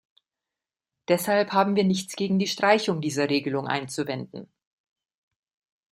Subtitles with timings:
[1.09, 4.51] Deshalb haben wir nichts gegen die Streichung dieser Regelung einzuwenden.